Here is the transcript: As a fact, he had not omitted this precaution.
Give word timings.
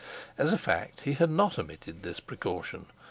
As 0.35 0.51
a 0.51 0.57
fact, 0.57 1.01
he 1.01 1.13
had 1.13 1.29
not 1.29 1.59
omitted 1.59 2.01
this 2.01 2.19
precaution. 2.19 2.87